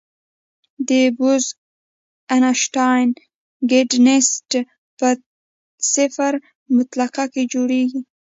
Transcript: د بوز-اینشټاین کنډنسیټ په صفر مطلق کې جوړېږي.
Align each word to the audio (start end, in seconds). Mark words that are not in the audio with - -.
د 0.87 0.89
بوز-اینشټاین 1.17 3.07
کنډنسیټ 3.69 4.51
په 4.99 5.09
صفر 5.93 6.33
مطلق 6.75 7.15
کې 7.33 7.43
جوړېږي. 7.51 8.01